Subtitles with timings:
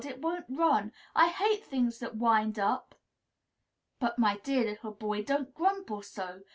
[0.03, 0.93] It won't run.
[1.13, 2.95] I hate things that wind up!"
[3.99, 6.41] "But, my dear little boy, don't grumble so!